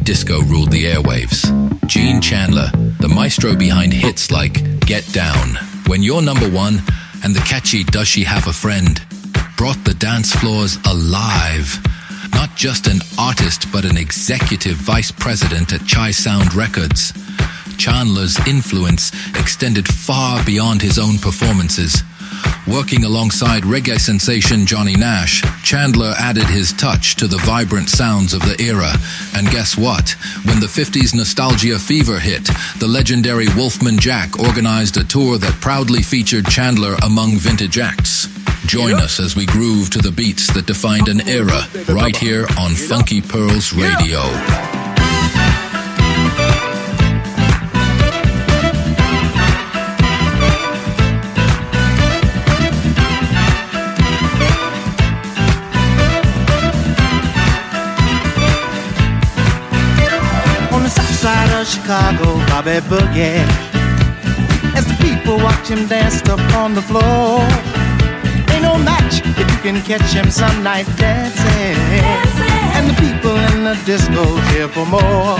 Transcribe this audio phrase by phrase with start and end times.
[0.00, 1.48] disco ruled the airwaves.
[1.86, 2.70] Gene Chandler,
[3.00, 5.54] the maestro behind hits like Get Down,
[5.86, 6.82] When You're Number One,
[7.24, 9.00] and the catchy Does She Have a Friend,
[9.56, 11.78] brought the dance floors alive.
[12.34, 17.14] Not just an artist, but an executive vice president at Chi-Sound Records.
[17.78, 22.02] Chandler's influence extended far beyond his own performances.
[22.66, 28.40] Working alongside reggae sensation Johnny Nash, Chandler added his touch to the vibrant sounds of
[28.42, 28.92] the era.
[29.36, 30.10] And guess what?
[30.44, 36.02] When the 50s nostalgia fever hit, the legendary Wolfman Jack organized a tour that proudly
[36.02, 38.28] featured Chandler among vintage acts.
[38.66, 42.72] Join us as we groove to the beats that defined an era right here on
[42.72, 44.79] Funky Pearls Radio.
[61.70, 63.46] Chicago Bobby Boogie.
[64.74, 67.38] As the people watch him dance upon the floor,
[68.50, 71.78] ain't no match if you can catch him some night dancing.
[72.02, 72.60] dancing.
[72.76, 75.38] And the people in the disco here for more.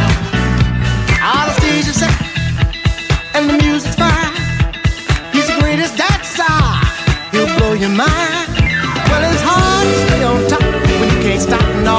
[1.18, 2.14] All the stage is set
[3.34, 4.34] and the music's fine.
[5.32, 6.46] He's the greatest dancer,
[7.32, 8.50] he'll blow your mind.
[9.10, 11.98] Well, it's hard to stay on top when you can't stop no,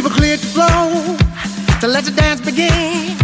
[0.00, 3.18] People cleared the floor to let the dance begin.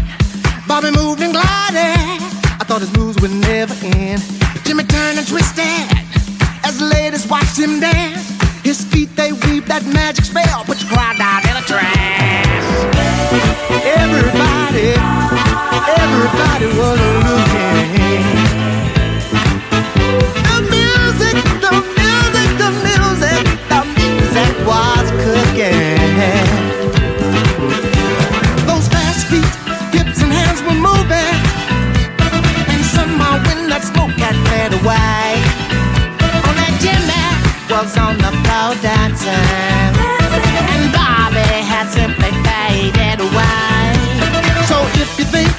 [0.69, 2.21] Bobby moved and glided.
[2.61, 4.21] I thought his moves would never end.
[4.63, 5.89] Jimmy turned and twisted
[6.69, 8.29] as the ladies watched him dance.
[8.63, 12.69] His feet they weave that magic spell, but you cry out in a trance.
[13.97, 14.93] Everybody,
[15.97, 17.96] everybody was looking.
[34.87, 35.35] why.
[36.47, 37.27] only Jimmy
[37.69, 39.93] was on the floor dancing,
[40.73, 43.83] and Bobby had simply faded away.
[44.71, 45.56] So if you think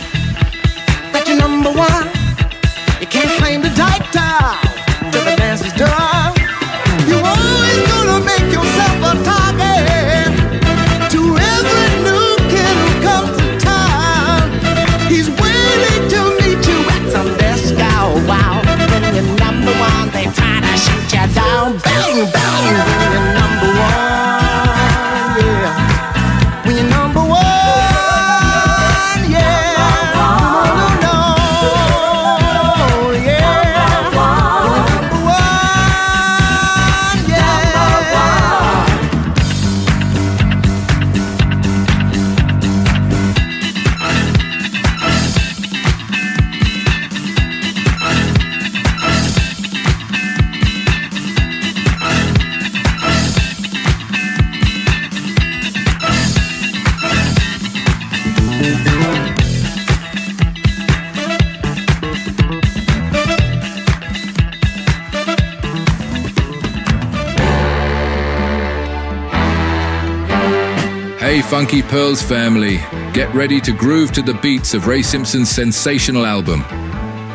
[71.28, 72.78] Hey, Funky Pearls family,
[73.12, 76.64] get ready to groove to the beats of Ray Simpson's sensational album.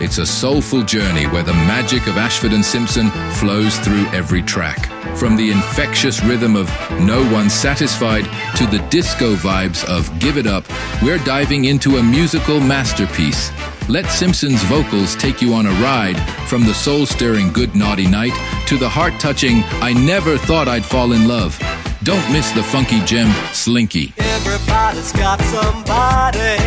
[0.01, 4.87] It's a soulful journey where the magic of Ashford and Simpson flows through every track.
[5.19, 6.71] From the infectious rhythm of
[7.03, 8.25] No One Satisfied
[8.57, 10.65] to the disco vibes of Give It Up,
[11.03, 13.53] we're diving into a musical masterpiece.
[13.91, 16.17] Let Simpson's vocals take you on a ride
[16.49, 18.33] from the soul stirring Good Naughty Night
[18.69, 21.61] to the heart touching I Never Thought I'd Fall in Love.
[22.05, 24.13] Don't miss the funky gem Slinky.
[24.19, 26.59] Everybody's got somebody.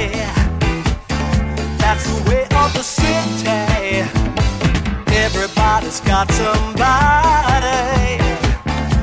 [1.78, 3.50] That's the way of the city.
[5.14, 8.18] Everybody's got somebody,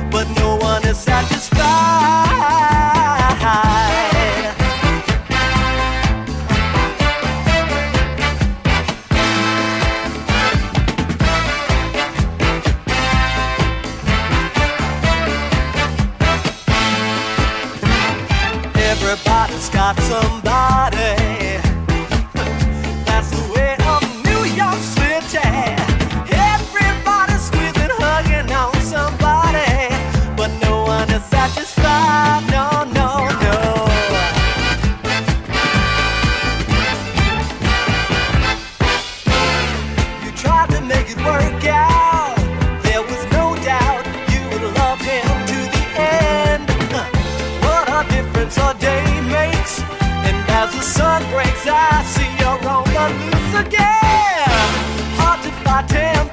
[0.09, 2.72] but no one is satisfied.
[19.95, 20.42] Got somebody.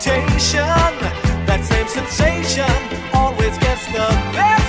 [0.00, 0.64] Temptation.
[1.46, 2.64] That same sensation
[3.12, 4.59] always gets the best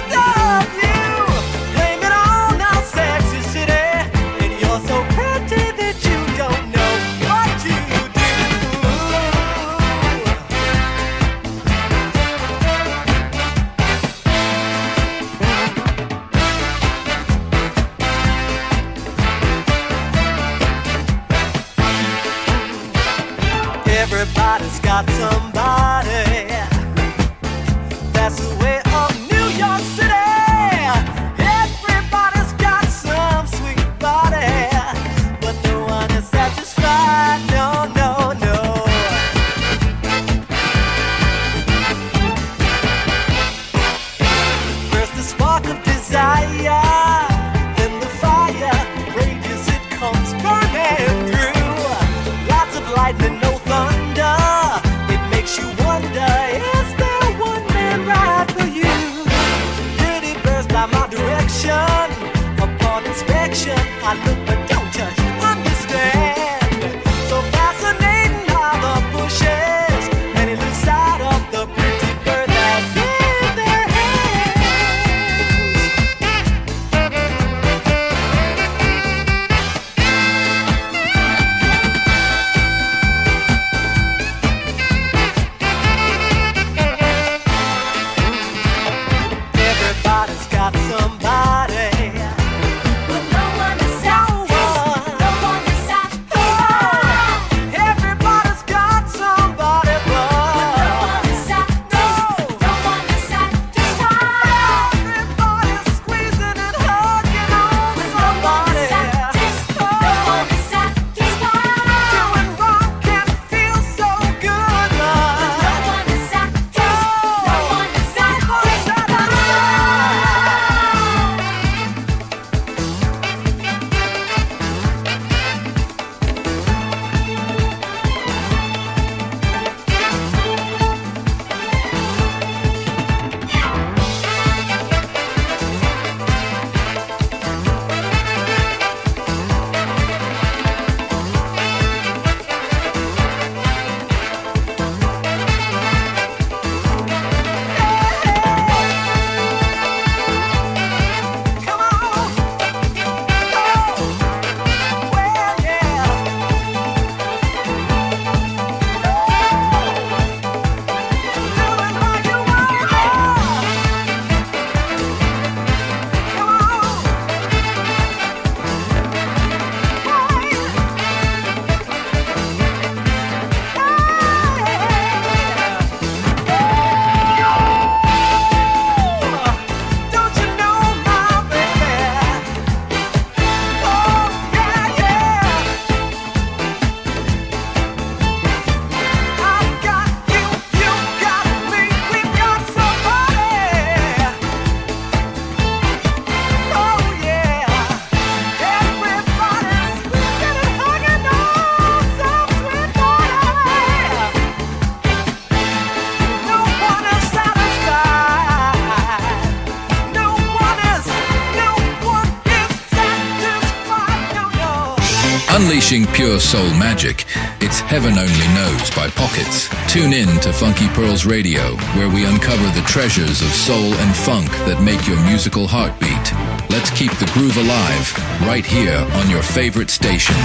[216.22, 217.26] pure soul magic.
[217.62, 219.70] It's Heaven Only Knows by Pockets.
[219.92, 224.52] Tune in to Funky Pearls Radio, where we uncover the treasures of soul and funk
[224.68, 226.32] that make your musical heartbeat.
[226.70, 230.36] Let's keep the groove alive right here on your favorite station.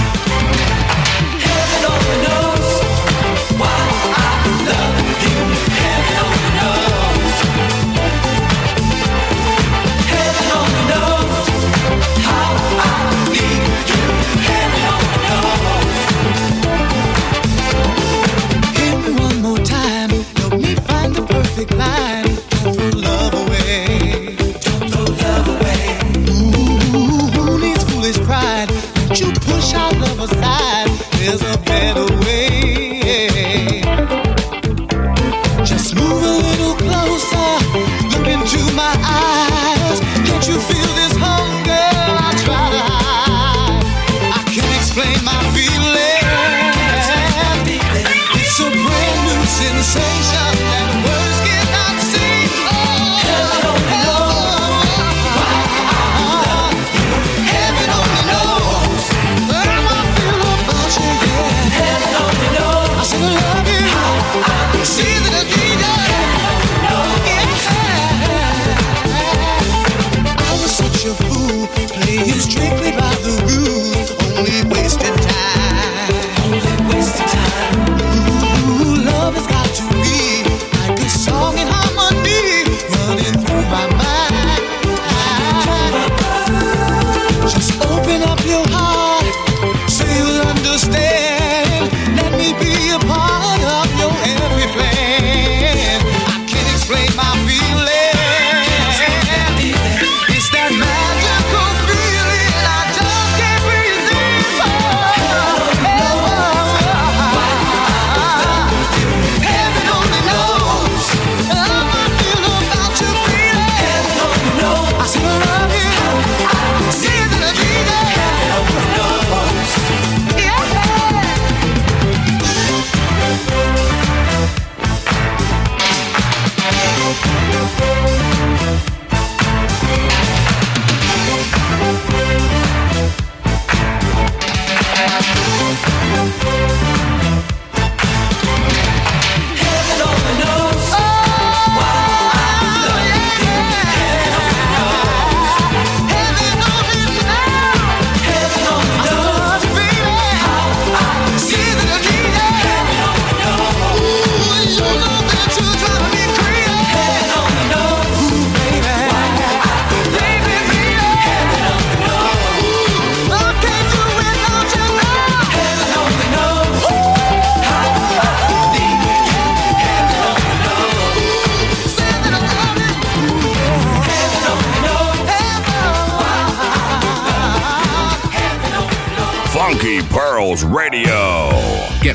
[1.45, 2.81] Heaven only knows
[3.61, 3.77] why
[4.17, 5.66] I love you.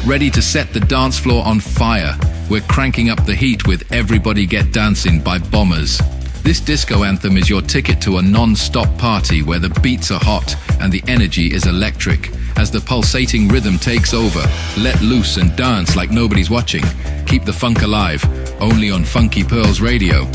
[0.05, 2.19] Ready to set the dance floor on fire.
[2.51, 6.01] We're cranking up the heat with Everybody Get Dancing by Bombers.
[6.43, 10.19] This disco anthem is your ticket to a non stop party where the beats are
[10.21, 12.31] hot and the energy is electric.
[12.57, 14.45] As the pulsating rhythm takes over,
[14.77, 16.83] let loose and dance like nobody's watching.
[17.27, 18.25] Keep the funk alive,
[18.61, 20.27] only on Funky Pearls Radio.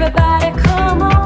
[0.00, 1.17] Everybody come on.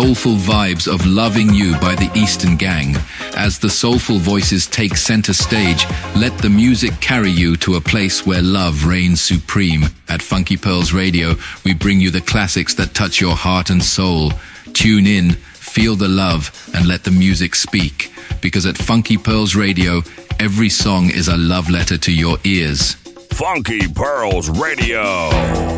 [0.00, 2.96] Soulful vibes of Loving You by the Eastern Gang.
[3.36, 5.84] As the soulful voices take center stage,
[6.16, 9.84] let the music carry you to a place where love reigns supreme.
[10.08, 11.34] At Funky Pearls Radio,
[11.66, 14.32] we bring you the classics that touch your heart and soul.
[14.72, 18.10] Tune in, feel the love, and let the music speak.
[18.40, 20.00] Because at Funky Pearls Radio,
[20.38, 22.94] every song is a love letter to your ears.
[23.34, 25.69] Funky Pearls Radio.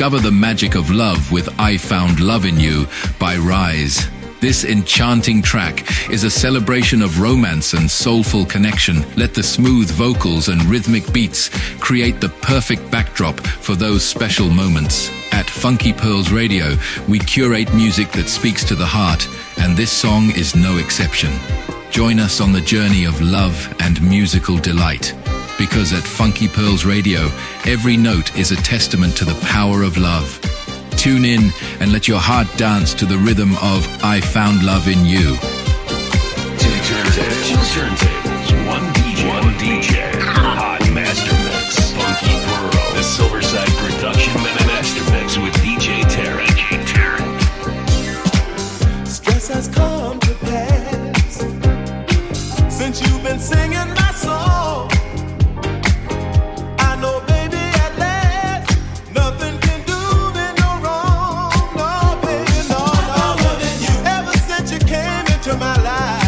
[0.00, 2.86] Discover the magic of love with I Found Love in You
[3.18, 4.08] by Rise.
[4.40, 9.04] This enchanting track is a celebration of romance and soulful connection.
[9.14, 15.10] Let the smooth vocals and rhythmic beats create the perfect backdrop for those special moments.
[15.32, 20.30] At Funky Pearls Radio, we curate music that speaks to the heart, and this song
[20.30, 21.30] is no exception.
[21.90, 25.12] Join us on the journey of love and musical delight.
[25.60, 27.30] Because at Funky Pearls Radio,
[27.66, 30.40] every note is a testament to the power of love.
[30.92, 35.04] Tune in and let your heart dance to the rhythm of I Found Love in
[35.04, 35.36] You.
[36.56, 41.29] Two turntables, two turntables, one DJ, one DJ, hot master
[65.70, 66.19] my life,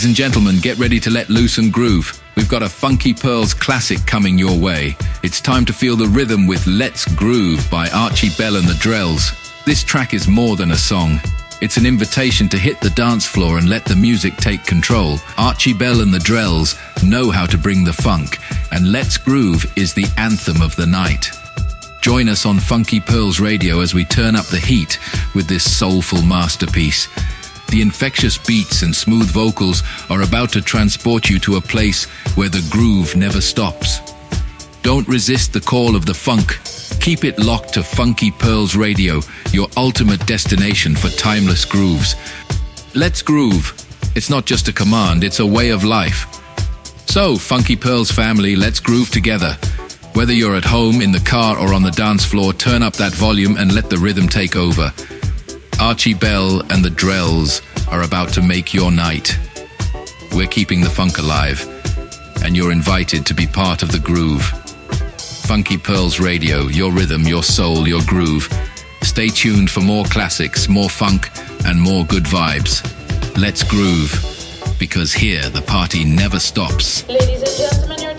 [0.00, 2.18] Ladies and gentlemen, get ready to let loose and groove.
[2.34, 4.96] We've got a Funky Pearls classic coming your way.
[5.22, 9.36] It's time to feel the rhythm with Let's Groove by Archie Bell and the Drells.
[9.66, 11.20] This track is more than a song.
[11.60, 15.18] It's an invitation to hit the dance floor and let the music take control.
[15.36, 18.38] Archie Bell and the Drells know how to bring the funk,
[18.72, 21.28] and Let's Groove is the anthem of the night.
[22.00, 24.98] Join us on Funky Pearls Radio as we turn up the heat
[25.34, 27.06] with this soulful masterpiece.
[27.70, 32.04] The infectious beats and smooth vocals are about to transport you to a place
[32.34, 34.00] where the groove never stops.
[34.82, 36.58] Don't resist the call of the funk.
[37.00, 39.20] Keep it locked to Funky Pearls Radio,
[39.52, 42.16] your ultimate destination for timeless grooves.
[42.96, 43.72] Let's groove.
[44.16, 46.26] It's not just a command, it's a way of life.
[47.06, 49.56] So, Funky Pearls family, let's groove together.
[50.14, 53.12] Whether you're at home, in the car, or on the dance floor, turn up that
[53.12, 54.92] volume and let the rhythm take over.
[55.80, 59.36] Archie Bell and the Drells are about to make your night.
[60.32, 61.66] We're keeping the funk alive,
[62.44, 64.42] and you're invited to be part of the groove.
[65.46, 68.48] Funky Pearls Radio, your rhythm, your soul, your groove.
[69.02, 71.30] Stay tuned for more classics, more funk,
[71.64, 72.84] and more good vibes.
[73.38, 74.12] Let's groove,
[74.78, 77.08] because here the party never stops.
[77.08, 78.09] Ladies and gentlemen,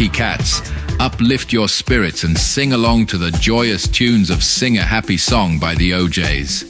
[0.00, 0.62] funky cats.
[0.98, 5.58] Uplift your spirits and sing along to the joyous tunes of Sing a Happy Song
[5.58, 6.64] by the O'Jays.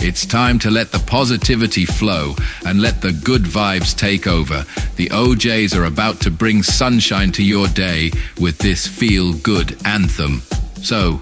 [0.00, 4.64] It's time to let the positivity flow and let the good vibes take over.
[4.94, 10.42] The O'Jays are about to bring sunshine to your day with this feel good anthem.
[10.80, 11.20] So,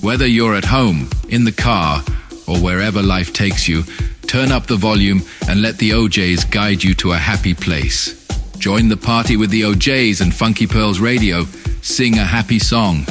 [0.00, 2.02] whether you're at home, in the car,
[2.48, 3.84] or wherever life takes you,
[4.22, 8.17] turn up the volume and let the O'Jays guide you to a happy place.
[8.58, 11.44] Join the party with the O'Jays and Funky Pearls Radio.
[11.80, 13.06] Sing a happy song.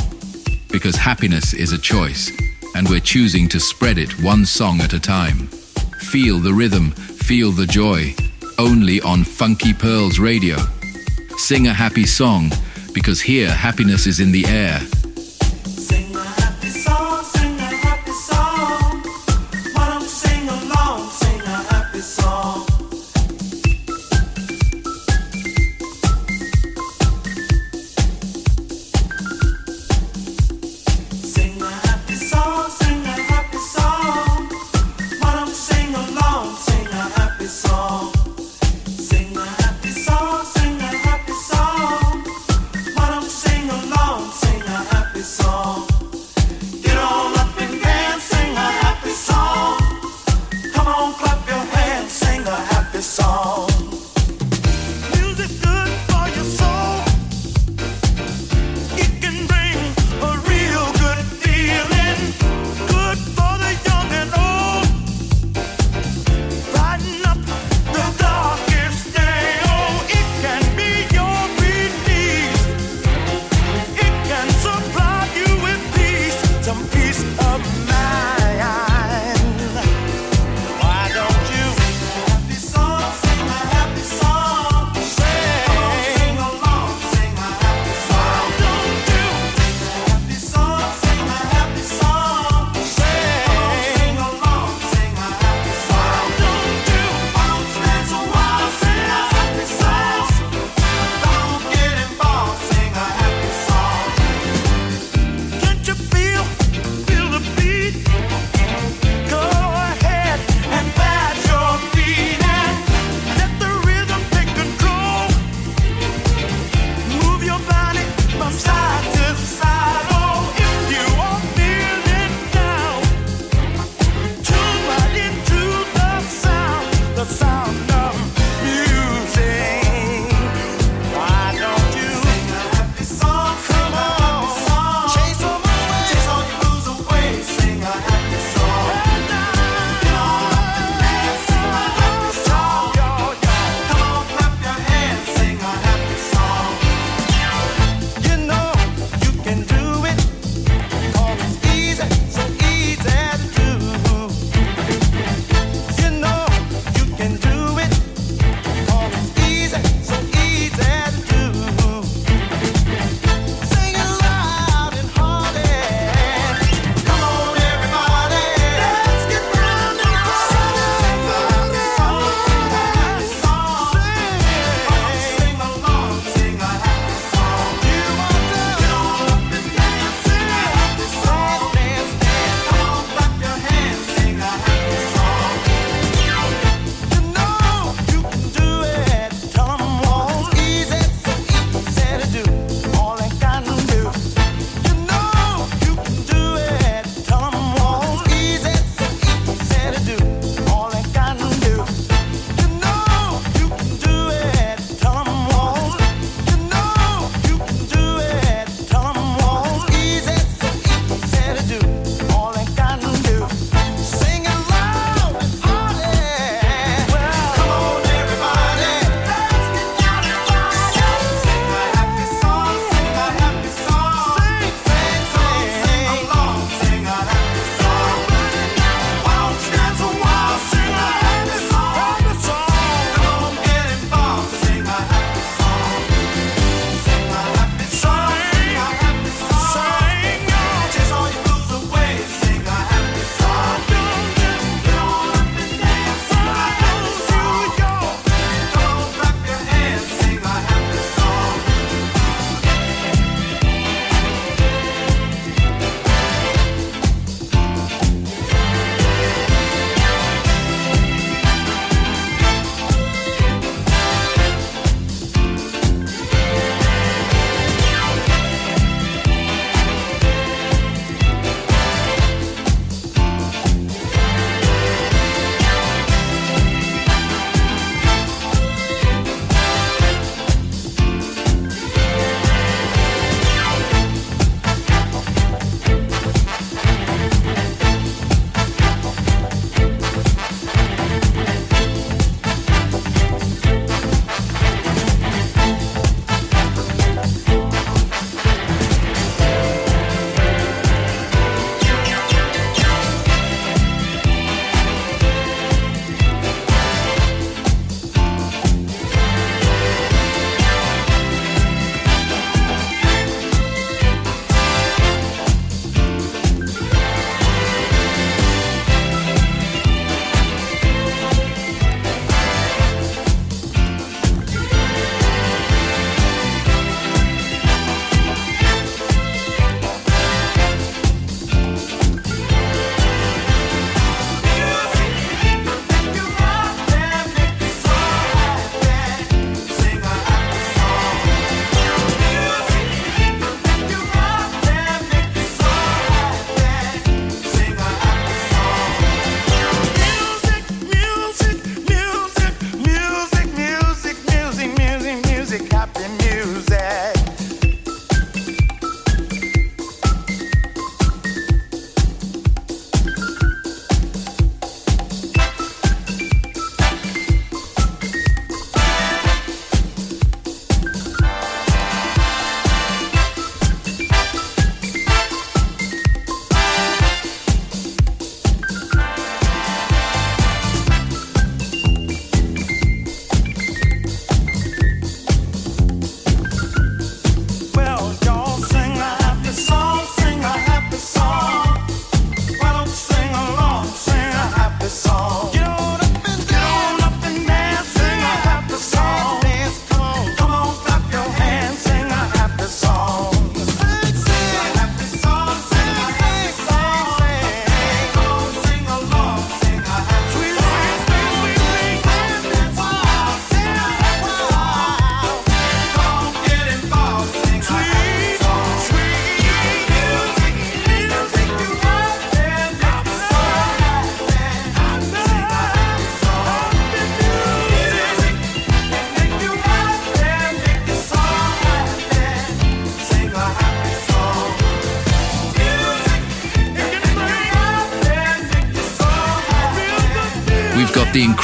[0.69, 2.31] Because happiness is a choice,
[2.75, 5.47] and we're choosing to spread it one song at a time.
[6.11, 8.13] Feel the rhythm, feel the joy.
[8.59, 10.57] Only on Funky Pearls Radio.
[11.37, 12.51] Sing a happy song,
[12.93, 14.81] because here happiness is in the air.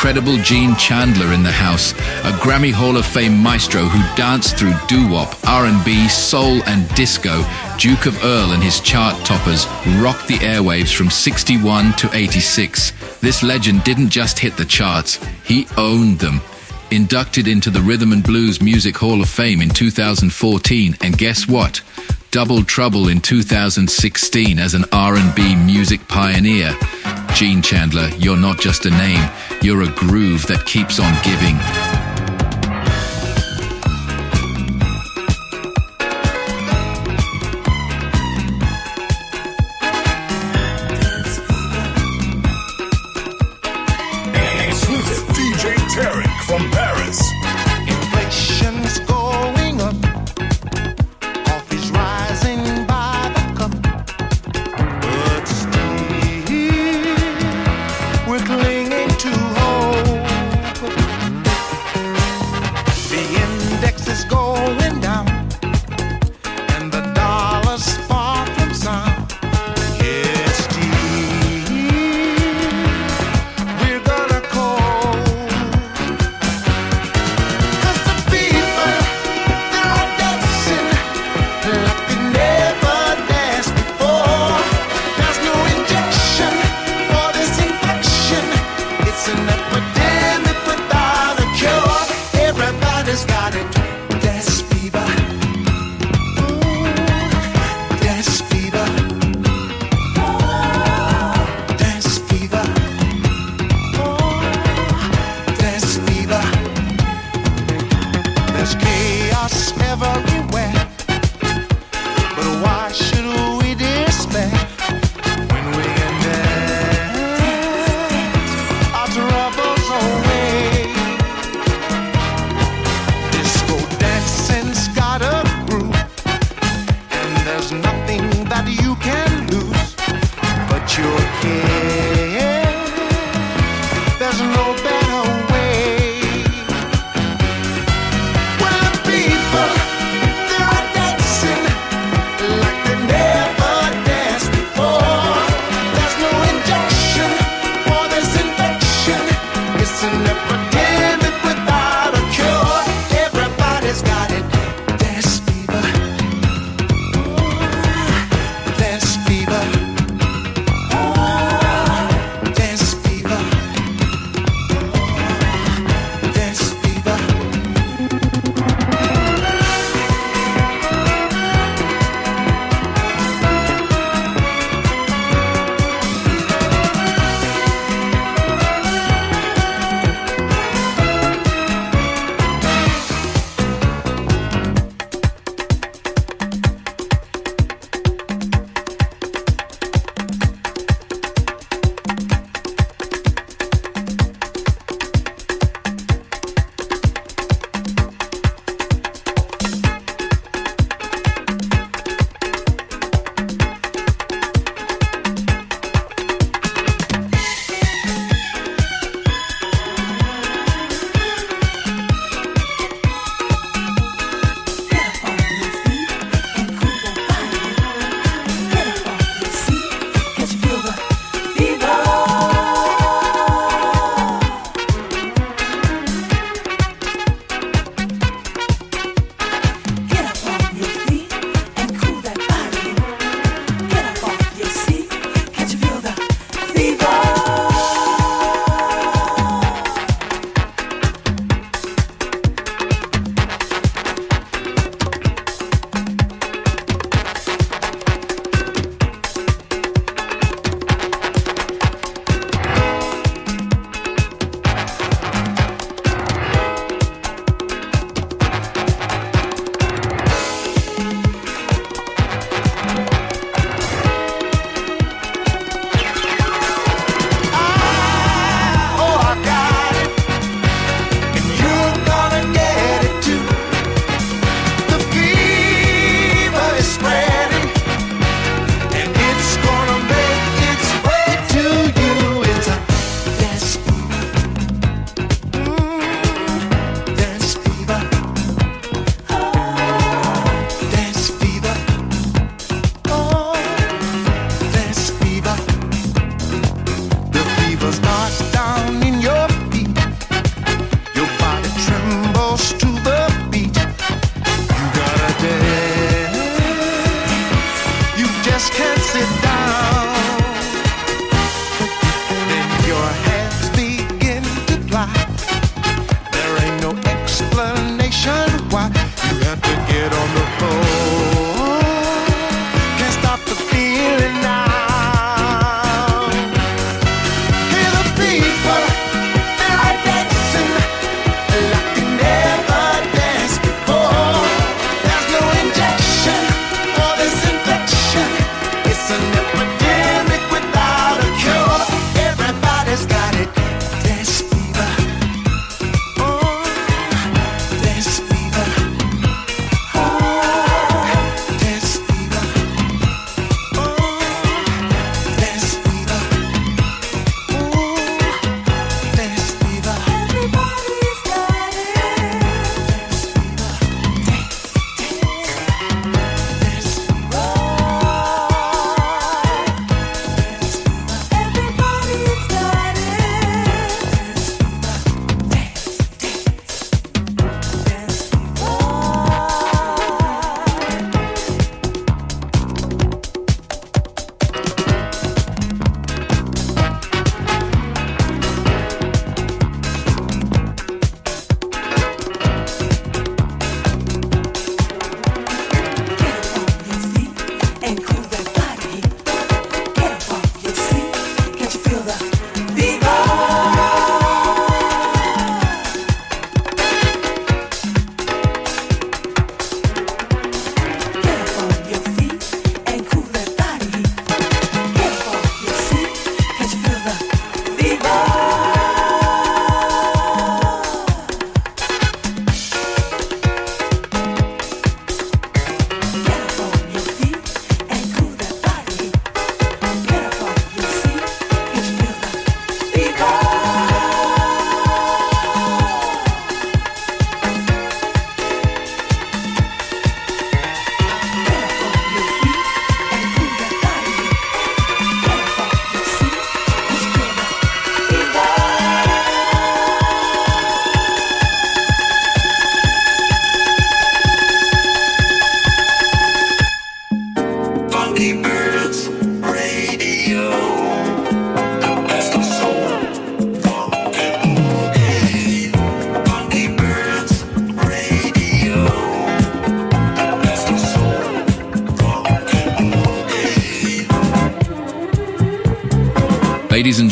[0.03, 4.73] Incredible Gene Chandler in the house, a Grammy Hall of Fame maestro who danced through
[4.89, 7.41] doo-wop, R&B, soul and disco.
[7.77, 9.65] Duke of Earl and his chart toppers
[10.01, 12.91] rocked the airwaves from 61 to 86.
[13.21, 16.41] This legend didn't just hit the charts, he owned them.
[16.91, 21.81] Inducted into the Rhythm and Blues Music Hall of Fame in 2014, and guess what?
[22.29, 26.75] Double trouble in 2016 as an R&B music pioneer.
[27.33, 29.27] Gene Chandler, you're not just a name,
[29.63, 32.02] you're a groove that keeps on giving.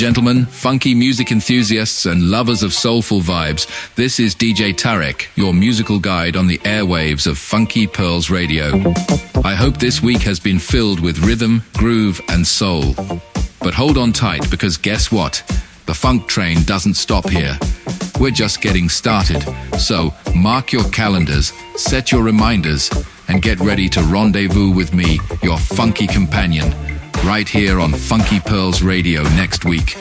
[0.01, 5.99] Gentlemen, funky music enthusiasts and lovers of soulful vibes, this is DJ Tarek, your musical
[5.99, 8.81] guide on the airwaves of Funky Pearls Radio.
[9.43, 12.95] I hope this week has been filled with rhythm, groove, and soul.
[13.59, 15.43] But hold on tight because guess what?
[15.85, 17.55] The funk train doesn't stop here.
[18.19, 19.45] We're just getting started.
[19.77, 22.89] So mark your calendars, set your reminders,
[23.27, 26.73] and get ready to rendezvous with me, your funky companion,
[27.25, 29.95] right here on Funky Pearls Radio next week.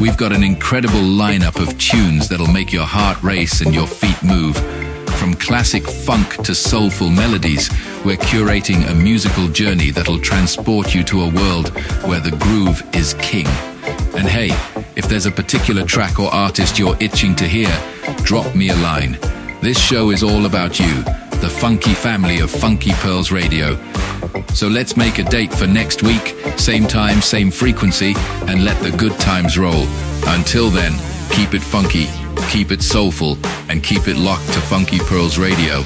[0.00, 4.22] We've got an incredible lineup of tunes that'll make your heart race and your feet
[4.22, 4.56] move.
[5.18, 7.70] From classic funk to soulful melodies,
[8.04, 11.68] we're curating a musical journey that'll transport you to a world
[12.04, 13.46] where the groove is king.
[14.16, 14.50] And hey,
[14.96, 17.70] if there's a particular track or artist you're itching to hear,
[18.24, 19.18] drop me a line.
[19.60, 21.02] This show is all about you,
[21.40, 23.78] the funky family of Funky Pearls Radio.
[24.54, 28.14] So let's make a date for next week, same time, same frequency,
[28.46, 29.86] and let the good times roll.
[30.26, 30.92] Until then,
[31.30, 32.06] keep it funky,
[32.50, 35.84] keep it soulful, and keep it locked to Funky Pearls Radio.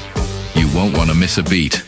[0.55, 1.86] You won't want to miss a beat.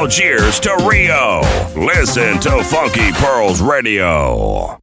[0.00, 1.42] Algiers to Rio,
[1.76, 4.69] listen to Funky Pearls Radio.